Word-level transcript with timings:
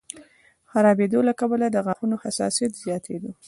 خرابېدو 0.71 1.19
له 1.27 1.33
کبله 1.39 1.65
د 1.71 1.77
غاښونو 1.85 2.15
حساسیت 2.23 2.71
زیاتېدو 2.83 3.31